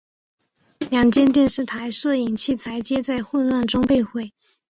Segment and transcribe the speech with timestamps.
[0.89, 4.33] 两间电视台摄影器材皆在混乱中被毁。